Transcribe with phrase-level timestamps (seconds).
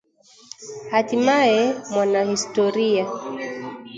[0.91, 1.59] Hatimaye
[1.91, 3.05] mwanahistoria